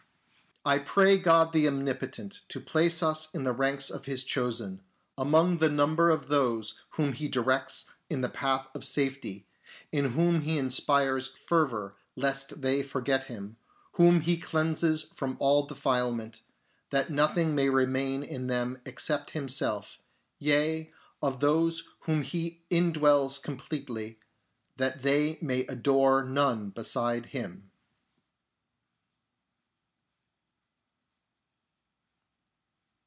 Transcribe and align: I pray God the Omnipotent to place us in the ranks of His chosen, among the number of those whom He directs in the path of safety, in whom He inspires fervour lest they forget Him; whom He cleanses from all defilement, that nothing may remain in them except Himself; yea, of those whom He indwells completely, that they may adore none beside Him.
I 0.63 0.77
pray 0.77 1.17
God 1.17 1.53
the 1.53 1.67
Omnipotent 1.67 2.41
to 2.49 2.59
place 2.61 3.01
us 3.01 3.29
in 3.33 3.45
the 3.45 3.51
ranks 3.51 3.89
of 3.89 4.05
His 4.05 4.23
chosen, 4.23 4.83
among 5.17 5.57
the 5.57 5.71
number 5.71 6.11
of 6.11 6.27
those 6.27 6.75
whom 6.91 7.13
He 7.13 7.27
directs 7.27 7.89
in 8.11 8.21
the 8.21 8.29
path 8.29 8.67
of 8.75 8.83
safety, 8.85 9.47
in 9.91 10.11
whom 10.11 10.41
He 10.41 10.59
inspires 10.59 11.29
fervour 11.29 11.95
lest 12.15 12.61
they 12.61 12.83
forget 12.83 13.23
Him; 13.23 13.57
whom 13.93 14.21
He 14.21 14.37
cleanses 14.37 15.07
from 15.15 15.35
all 15.39 15.65
defilement, 15.65 16.41
that 16.91 17.09
nothing 17.09 17.55
may 17.55 17.67
remain 17.69 18.21
in 18.21 18.45
them 18.45 18.79
except 18.85 19.31
Himself; 19.31 19.97
yea, 20.37 20.91
of 21.23 21.39
those 21.39 21.85
whom 22.01 22.21
He 22.21 22.61
indwells 22.69 23.41
completely, 23.41 24.19
that 24.77 25.01
they 25.01 25.39
may 25.41 25.61
adore 25.61 26.23
none 26.23 26.69
beside 26.69 27.25
Him. 27.25 27.69